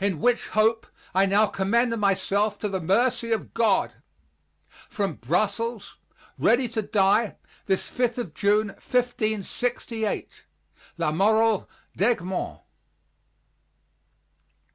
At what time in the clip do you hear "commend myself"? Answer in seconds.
1.46-2.58